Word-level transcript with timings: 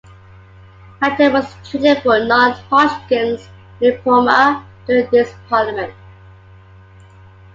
Patten 0.99 1.31
was 1.31 1.53
treated 1.63 2.01
for 2.01 2.25
non-Hodgkin's 2.25 3.47
lymphoma 3.79 4.65
during 4.87 5.07
this 5.11 5.31
parliament. 5.47 5.93